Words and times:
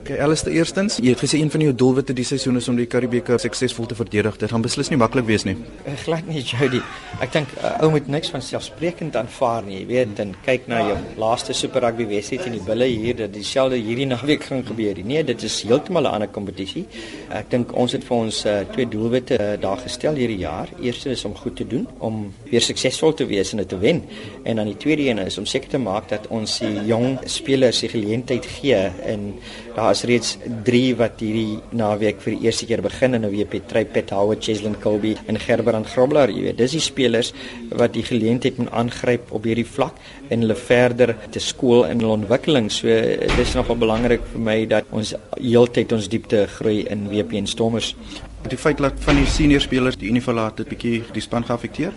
Okay, 0.00 0.16
Alistair, 0.16 0.54
eerstens, 0.56 0.94
jy 0.96 1.12
het 1.12 1.20
gesê 1.20 1.36
een 1.36 1.50
van 1.52 1.60
jou 1.60 1.72
doelwitte 1.76 2.14
die 2.16 2.24
seisoen 2.24 2.56
is 2.56 2.66
om 2.72 2.76
die 2.78 2.86
Karibeker 2.88 3.36
suksesvol 3.42 3.84
te 3.90 3.96
verdedig. 3.98 4.38
Dit 4.40 4.48
gaan 4.48 4.62
beslis 4.64 4.88
nie 4.88 4.96
maklik 4.96 5.26
wees 5.28 5.42
nie. 5.44 5.52
Uh, 5.84 5.92
glad 6.00 6.24
nie, 6.24 6.40
Jody. 6.40 6.80
Ek 7.20 7.34
dink 7.34 7.52
uh, 7.58 7.74
ou 7.84 7.90
moet 7.92 8.08
niks 8.08 8.32
van 8.32 8.40
selfsprekend 8.40 9.18
aanvaar 9.20 9.66
nie. 9.66 9.82
Jy 9.82 9.88
weet, 9.90 10.22
en 10.24 10.32
kyk 10.46 10.70
na 10.72 10.78
jou 10.86 10.94
laaste 11.20 11.52
Super 11.58 11.84
Rugby 11.84 12.06
wedstryd 12.14 12.48
in 12.48 12.56
die 12.56 12.62
Bulle 12.64 12.88
hier, 12.88 13.18
dat 13.18 13.34
dieselfde 13.34 13.76
hierdie 13.76 14.06
naweek 14.08 14.46
gaan 14.48 14.64
gebeur. 14.70 15.02
Nee, 15.04 15.26
dit 15.28 15.44
is 15.44 15.58
heeltemal 15.68 16.08
'n 16.08 16.14
ander 16.14 16.32
kompetisie. 16.32 16.86
Ek 17.28 17.52
dink 17.52 17.76
ons 17.76 17.92
het 17.92 18.08
vir 18.08 18.16
ons 18.16 18.40
uh, 18.46 18.56
twee 18.72 18.88
doelwitte 18.88 19.36
uh, 19.36 19.60
daar 19.60 19.84
gestel 19.84 20.16
hierdie 20.16 20.40
jaar. 20.46 20.72
Eerste 20.80 21.12
is 21.12 21.26
om 21.28 21.36
goed 21.36 21.56
te 21.60 21.66
doen, 21.66 21.84
om 21.98 22.32
weer 22.48 22.64
suksesvol 22.64 23.12
te 23.12 23.28
wees 23.28 23.52
en 23.52 23.60
dit 23.60 23.68
te 23.68 23.78
wen. 23.78 24.00
En 24.44 24.56
dan 24.56 24.72
die 24.72 24.80
tweede 24.80 25.04
een 25.10 25.18
is 25.18 25.36
om 25.36 25.44
seker 25.44 25.76
te 25.76 25.78
maak 25.78 26.08
dat 26.08 26.26
ons 26.32 26.58
die 26.64 26.88
jong 26.88 27.20
spelers 27.28 27.84
die 27.84 27.92
geleentheid 27.92 28.46
gee 28.46 28.80
en 29.04 29.34
daar 29.76 29.89
is 29.90 30.04
reeds 30.08 30.36
3 30.66 30.94
wat 31.00 31.20
hierdie 31.22 31.58
naweek 31.76 32.20
vir 32.24 32.34
die 32.36 32.46
eerste 32.46 32.66
keer 32.66 32.82
begin 32.82 33.14
in 33.14 33.24
'n 33.24 33.30
WP 33.30 33.60
Trey 33.68 33.84
Pet 33.84 34.10
Howard, 34.10 34.42
Cheslin 34.44 34.76
Colby 34.80 35.16
en 35.26 35.38
Gerbrand 35.38 35.86
Grobler, 35.86 36.30
jy 36.30 36.42
weet. 36.42 36.58
Dis 36.58 36.72
die 36.72 36.80
spelers 36.80 37.32
wat 37.70 37.92
die 37.92 38.02
geleentheid 38.02 38.58
moet 38.58 38.70
aangryp 38.70 39.32
op 39.32 39.44
hierdie 39.44 39.66
vlak 39.66 39.94
en 40.30 40.40
hulle 40.40 40.54
verder 40.54 41.16
te 41.30 41.38
skool 41.38 41.84
in 41.84 42.00
hulle 42.00 42.12
ontwikkeling. 42.12 42.70
So 42.70 42.88
dis 43.36 43.54
nogal 43.54 43.76
belangrik 43.76 44.20
vir 44.32 44.40
my 44.40 44.66
dat 44.66 44.84
ons 44.90 45.14
heeltyd 45.40 45.92
ons 45.92 46.08
diepte 46.08 46.46
groei 46.46 46.86
in 46.88 47.08
WP 47.08 47.32
en 47.34 47.46
Stormers. 47.46 47.94
Die 48.48 48.56
feit 48.56 48.78
dat 48.78 48.94
van 49.04 49.16
die 49.16 49.26
senior 49.26 49.60
spelers 49.60 49.96
die 49.96 50.08
uniform 50.08 50.38
het 50.38 50.68
bietjie 50.68 51.02
die 51.12 51.20
span 51.20 51.44
geaffekteer. 51.44 51.92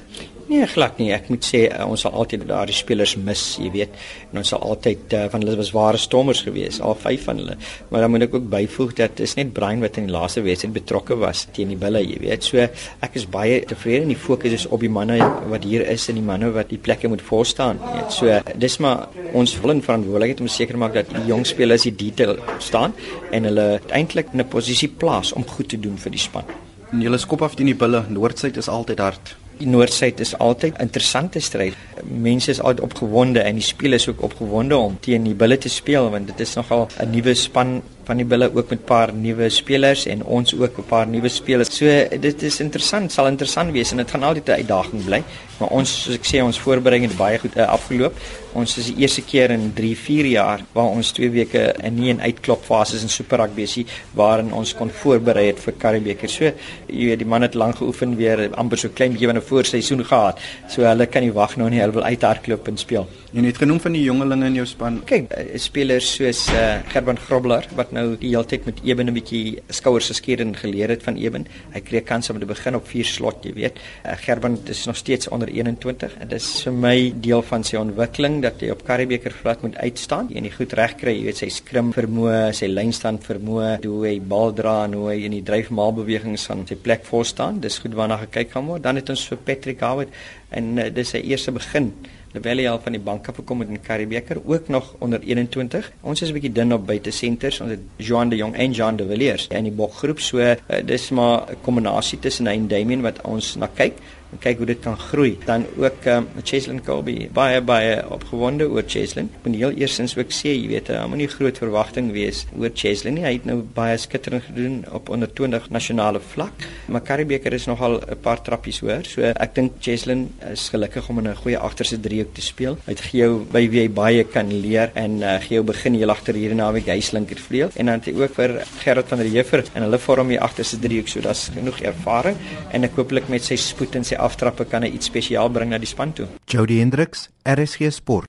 Nee, 0.48 0.66
glad 0.68 0.98
nie. 1.00 1.10
Ek 1.16 1.30
moet 1.32 1.46
sê 1.48 1.62
uh, 1.70 1.86
ons 1.88 2.02
sal 2.04 2.16
altyd 2.20 2.44
daardie 2.50 2.76
spelers 2.76 3.14
mis, 3.16 3.42
jy 3.64 3.70
weet. 3.74 3.94
En 4.32 4.42
ons 4.42 4.50
sal 4.54 4.64
altyd 4.66 5.14
uh, 5.16 5.22
van 5.32 5.44
hulle 5.44 5.56
was 5.60 5.72
ware 5.76 6.00
stommers 6.02 6.42
geweest, 6.44 6.82
al 6.84 6.98
vyf 7.00 7.28
van 7.30 7.40
hulle. 7.40 7.56
Maar 7.90 8.04
dan 8.04 8.12
moet 8.14 8.26
ek 8.28 8.36
ook 8.38 8.50
byvoeg 8.52 8.96
dat 9.00 9.22
is 9.24 9.36
net 9.40 9.54
Brian 9.56 9.84
wat 9.84 10.00
in 10.02 10.10
die 10.10 10.16
laaste 10.16 10.44
wedstryd 10.44 10.76
betrokke 10.76 11.18
was 11.22 11.46
teen 11.56 11.72
die 11.72 11.80
Bulle, 11.80 12.02
jy 12.04 12.20
weet. 12.26 12.44
So 12.44 12.60
ek 12.64 13.20
is 13.20 13.28
baie 13.32 13.62
tevrede 13.70 14.04
en 14.04 14.12
die 14.12 14.20
fokus 14.20 14.58
is 14.60 14.68
op 14.68 14.84
die 14.84 14.92
manne 14.92 15.20
wat 15.52 15.68
hier 15.68 15.86
is 15.94 16.10
en 16.12 16.20
die 16.20 16.26
manne 16.26 16.52
wat 16.56 16.72
die 16.74 16.82
plekke 16.82 17.12
moet 17.12 17.24
voorstaan, 17.24 17.80
jy 17.80 17.94
weet. 18.02 18.18
So 18.18 18.58
dis 18.66 18.80
maar 18.84 19.08
ons 19.38 19.56
volle 19.64 19.80
verantwoordelikheid 19.84 20.44
om 20.44 20.52
seker 20.52 20.80
maak 20.82 20.98
dat 21.00 21.14
die 21.14 21.24
jong 21.32 21.48
spelers 21.48 21.88
die 21.88 21.96
detail 22.04 22.36
staan 22.64 22.98
en 23.32 23.48
hulle 23.50 23.68
eintlik 23.96 24.34
in 24.34 24.44
'n 24.44 24.50
posisie 24.50 24.92
plaas 24.92 25.32
om 25.34 25.48
goed 25.48 25.70
te 25.70 25.80
doen 25.80 25.98
vir 25.98 26.12
die 26.12 26.20
span. 26.20 26.44
En 26.92 27.02
julle 27.02 27.18
skop 27.18 27.42
af 27.42 27.56
teen 27.56 27.72
die 27.72 27.80
Bulle. 27.80 28.04
Noordsuid 28.10 28.58
is 28.58 28.70
altyd 28.70 29.00
hard. 29.00 29.43
Die 29.60 29.68
Noordsuid 29.70 30.20
is 30.20 30.34
altyd 30.38 30.80
interessante 30.82 31.40
stryd. 31.40 31.78
Mense 32.08 32.52
is 32.52 32.62
altyd 32.62 32.82
opgewonde 32.82 33.40
en 33.40 33.56
die 33.56 33.64
spelers 33.64 34.08
ook 34.08 34.22
opgewonde 34.22 34.78
om 34.78 34.98
teen 35.00 35.24
die 35.24 35.36
Bulle 35.36 35.58
te 35.58 35.70
speel 35.70 36.10
want 36.10 36.28
dit 36.28 36.40
is 36.40 36.56
nogal 36.56 36.88
'n 37.00 37.10
nuwe 37.10 37.34
span 37.34 37.82
van 38.04 38.20
die 38.20 38.26
Bulle 38.28 38.50
ook 38.54 38.70
met 38.70 38.80
'n 38.80 38.84
paar 38.84 39.14
nuwe 39.14 39.50
spelers 39.50 40.06
en 40.06 40.24
ons 40.24 40.56
ook 40.56 40.78
'n 40.78 40.86
paar 40.86 41.08
nuwe 41.08 41.30
spelers. 41.30 41.76
So 41.78 41.86
dit 42.20 42.44
is 42.44 42.60
interessant, 42.60 43.12
sal 43.12 43.28
interessant 43.28 43.72
wees 43.72 43.92
en 43.92 43.98
dit 43.98 44.12
gaan 44.12 44.24
altyd 44.24 44.48
'n 44.48 44.52
uitdaging 44.52 45.06
bly. 45.06 45.24
Maar 45.60 45.70
ons 45.70 46.04
soos 46.04 46.16
ek 46.16 46.26
sê 46.26 46.44
ons 46.44 46.60
voorbereiding 46.60 47.10
het 47.10 47.18
baie 47.18 47.38
goed 47.40 47.56
uh, 47.58 47.68
afgeloop. 47.68 48.14
Ons 48.54 48.78
is 48.78 48.86
die 48.86 48.96
eerste 49.02 49.22
keer 49.22 49.52
in 49.52 49.72
3, 49.74 49.98
4 49.98 50.26
jaar 50.26 50.60
waar 50.74 50.86
ons 50.86 51.12
2 51.12 51.30
weke 51.30 51.76
in 51.84 51.96
nie 51.96 52.10
en 52.10 52.22
uitklop 52.22 52.64
fases 52.64 53.02
in 53.02 53.10
Super 53.10 53.38
Rugby 53.38 53.62
is 53.62 53.78
waarin 54.14 54.54
ons 54.54 54.74
kon 54.74 54.90
voorberei 54.90 55.48
het 55.48 55.60
vir 55.60 55.74
Karibeker. 55.78 56.30
So 56.30 56.44
jy 56.44 57.06
weet 57.06 57.20
die 57.20 57.28
man 57.28 57.42
het 57.42 57.54
lank 57.54 57.76
geoefen 57.76 58.16
weer 58.16 58.50
amper 58.56 58.78
so 58.78 58.90
klein 58.90 59.12
bietjie 59.12 59.28
van 59.28 59.38
'n 59.38 59.42
voorseisoen 59.42 60.06
gehad. 60.06 60.40
So 60.68 60.82
hulle 60.82 61.06
kan 61.06 61.22
nie 61.22 61.32
wag 61.32 61.56
nou 61.58 61.70
nie, 61.70 61.80
hulle 61.80 61.93
wil 61.94 62.04
uithardloop 62.04 62.68
en 62.68 62.78
speel. 62.78 63.08
Jy 63.34 63.42
het 63.48 63.58
genoem 63.58 63.80
van 63.82 63.96
die 63.96 64.04
jongelinge 64.06 64.46
in 64.46 64.58
jou 64.60 64.64
span. 64.70 65.00
Kyk, 65.10 65.32
uh, 65.34 65.56
spelers 65.58 66.06
soos 66.20 66.44
uh, 66.54 66.84
Gerben 66.92 67.18
Grobler 67.18 67.66
wat 67.74 67.90
nou 67.98 68.12
die 68.22 68.30
hele 68.30 68.46
tyd 68.46 68.68
met 68.70 68.84
Eben 68.86 69.10
'n 69.10 69.16
bietjie 69.16 69.58
skouers 69.74 70.12
geskeer 70.12 70.44
en 70.46 70.54
geleer 70.54 70.94
het 70.94 71.02
van 71.02 71.18
Eben. 71.18 71.48
Hy 71.74 71.82
kry 71.82 72.02
kans 72.06 72.30
om 72.30 72.38
te 72.38 72.46
begin 72.46 72.78
op 72.78 72.86
vier 72.86 73.10
slot, 73.10 73.42
jy 73.42 73.56
weet. 73.58 73.82
Uh, 74.06 74.14
Gerben 74.22 74.60
is 74.70 74.86
nog 74.86 74.96
steeds 75.02 75.28
onder 75.34 75.50
21 75.50 76.14
en 76.20 76.28
dit 76.28 76.42
is 76.42 76.62
vir 76.62 76.74
my 76.74 77.14
deel 77.16 77.42
van 77.42 77.64
sy 77.64 77.76
ontwikkeling 77.82 78.44
dat 78.44 78.62
hy 78.62 78.70
op 78.70 78.86
Karibeker 78.86 79.34
vlak 79.42 79.64
moet 79.64 79.82
uitstaan 79.82 80.30
en 80.30 80.44
hy 80.44 80.54
goed 80.54 80.74
reg 80.74 80.96
kry, 80.96 81.18
jy 81.18 81.26
weet, 81.26 81.38
sy 81.38 81.50
skrim 81.50 81.92
vermoë, 81.92 82.54
sy 82.54 82.68
lynstand 82.68 83.26
vermoë, 83.26 83.80
hoe 83.84 84.08
hy 84.08 84.20
bal 84.20 84.54
dra 84.54 84.84
en 84.86 84.94
hoe 84.94 85.10
hy 85.10 85.24
in 85.26 85.32
die 85.32 85.44
dryfmaal 85.44 85.98
bewegings 86.06 86.46
van 86.46 86.68
sy 86.70 86.76
plek 86.76 87.02
voor 87.10 87.26
staan. 87.26 87.60
Dis 87.60 87.82
goed 87.82 87.98
waarna 87.98 88.22
gekyk 88.28 88.52
gaan 88.52 88.70
word. 88.70 88.84
Dan 88.84 89.02
het 89.02 89.10
ons 89.10 89.26
vir 89.26 89.38
Patrick 89.38 89.82
Howard 89.82 90.10
en 90.52 90.78
uh, 90.78 90.92
dis 90.94 91.10
sy 91.10 91.26
eerste 91.26 91.52
begin 91.52 91.96
terwyl 92.34 92.62
hy 92.62 92.66
al 92.70 92.80
van 92.82 92.96
die 92.98 93.02
bank 93.02 93.28
af 93.30 93.38
gekom 93.40 93.62
het 93.64 93.70
in 93.70 93.82
Karibeker 93.82 94.42
ook 94.44 94.68
nog 94.74 94.96
onder 95.06 95.22
21. 95.22 95.92
Ons 96.02 96.22
is 96.22 96.30
'n 96.30 96.34
bietjie 96.34 96.52
dun 96.52 96.74
op 96.74 96.88
buite 96.88 97.12
senters. 97.12 97.62
Ons 97.62 97.72
het 97.72 97.80
Joan 97.98 98.30
de 98.30 98.36
Jong 98.36 98.56
en 98.56 98.72
Jean 98.72 98.96
de 98.96 99.08
Villiers 99.08 99.48
in 99.48 99.64
die 99.64 99.72
bokgroep. 99.72 100.20
So 100.20 100.38
uh, 100.40 100.56
dis 100.86 101.10
maar 101.10 101.46
'n 101.50 101.56
kombinasie 101.62 102.20
tussen 102.20 102.48
hy 102.48 102.54
en 102.54 102.68
Damien 102.68 103.02
wat 103.02 103.22
ons 103.22 103.56
na 103.56 103.70
kyk 103.76 103.94
en 104.32 104.40
kyk 104.40 104.58
hoe 104.58 104.66
dit 104.66 104.80
kan 104.80 104.98
groei. 104.98 105.38
Dan 105.46 105.66
ook 105.78 106.06
um, 106.06 106.28
Cheslin 106.44 106.82
Colby 106.84 107.30
baie 107.34 107.62
baie 107.62 108.02
opgewonde 108.10 108.70
oor 108.70 108.84
Cheslin. 108.88 109.30
Ek 109.40 109.46
moet 109.46 109.56
heel 109.56 109.76
eersins 109.84 110.18
ook 110.18 110.32
sê, 110.34 110.54
jy 110.56 110.68
weet, 110.68 110.90
daar 110.90 111.10
moenie 111.10 111.28
groot 111.28 111.58
verwagting 111.58 112.12
wees 112.12 112.46
oor 112.58 112.74
Cheslin 112.74 113.14
nie. 113.14 113.26
Hy 113.28 113.34
het 113.38 113.46
nou 113.46 113.62
baie 113.62 113.98
skitterend 113.98 114.44
gedoen 114.44 114.84
op 114.92 115.10
onder 115.10 115.34
20 115.34 115.70
nasionale 115.70 116.20
vlak. 116.34 116.66
Maar 116.86 117.02
Karibeker 117.02 117.54
is 117.54 117.66
nogal 117.66 118.00
'n 118.00 118.20
paar 118.22 118.42
trappies 118.42 118.80
hoër. 118.80 119.06
So 119.06 119.22
ek 119.22 119.56
dink 119.56 119.72
Cheslin 119.80 120.30
is 120.52 120.70
gelukkig 120.70 121.10
om 121.10 121.18
in 121.20 121.28
'n 121.28 121.36
goeie 121.36 121.58
agterste 121.58 122.00
driehoek 122.00 122.34
te 122.34 122.42
speel. 122.42 122.78
Het 122.86 123.00
gee 123.00 123.22
jou 123.22 123.46
by 123.52 123.70
wie 123.70 123.82
hy 123.82 123.90
baie 123.90 124.24
kan 124.24 124.48
leer 124.62 124.92
en 124.94 125.22
uh, 125.22 125.40
gee 125.40 125.56
jou 125.56 125.64
begin 125.64 125.94
heel 125.94 126.10
agter 126.10 126.34
hier 126.36 126.56
na 126.56 126.72
wie 126.72 126.84
hy 126.86 127.00
slinker 127.00 127.38
vleuel 127.38 127.70
en 127.76 127.86
dan 127.86 127.96
het 128.00 128.06
hy 128.06 128.14
ook 128.22 128.34
vir 128.36 128.66
Gerard 128.84 129.08
van 129.08 129.18
der 129.18 129.28
Heever 129.28 129.64
en 129.74 129.82
hulle 129.82 130.00
vorm 130.00 130.28
die 130.28 130.40
agterste 130.40 130.80
driehoek 130.80 131.08
so 131.08 131.22
daar's 131.22 131.50
genoeg 131.54 131.82
ervaring 131.82 132.38
en 132.72 132.84
ek 132.84 132.96
hooplik 132.96 133.30
met 133.30 133.44
sy 133.44 133.56
spoed 133.56 133.96
en 133.96 134.04
sy 134.04 134.16
aftrappe 134.16 134.66
kan 134.66 134.84
hy 134.84 134.90
iets 134.90 135.06
spesiaal 135.06 135.50
bring 135.50 135.70
na 135.70 135.78
die 135.78 135.88
span 135.90 136.14
toe. 136.14 136.28
Jody 136.48 136.80
Hendricks, 136.80 137.30
RSG 137.44 137.92
Sport. 137.92 138.22